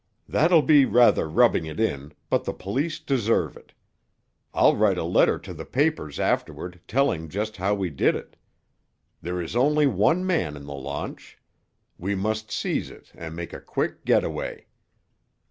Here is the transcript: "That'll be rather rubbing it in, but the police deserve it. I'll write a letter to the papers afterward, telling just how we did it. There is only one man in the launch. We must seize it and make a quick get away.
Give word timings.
"That'll 0.27 0.63
be 0.63 0.83
rather 0.85 1.29
rubbing 1.29 1.67
it 1.67 1.79
in, 1.79 2.13
but 2.31 2.43
the 2.45 2.55
police 2.55 2.97
deserve 2.97 3.55
it. 3.55 3.71
I'll 4.51 4.75
write 4.75 4.97
a 4.97 5.03
letter 5.03 5.37
to 5.37 5.53
the 5.53 5.63
papers 5.63 6.19
afterward, 6.19 6.79
telling 6.87 7.29
just 7.29 7.57
how 7.57 7.75
we 7.75 7.91
did 7.91 8.15
it. 8.15 8.35
There 9.21 9.39
is 9.39 9.55
only 9.55 9.85
one 9.85 10.25
man 10.25 10.57
in 10.57 10.65
the 10.65 10.73
launch. 10.73 11.37
We 11.99 12.15
must 12.15 12.49
seize 12.49 12.89
it 12.89 13.11
and 13.13 13.35
make 13.35 13.53
a 13.53 13.61
quick 13.61 14.03
get 14.03 14.23
away. 14.23 14.65